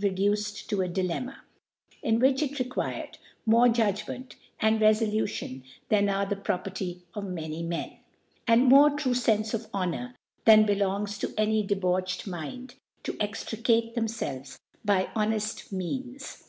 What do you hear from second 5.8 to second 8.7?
than.are the JPrpperty of many Men^ and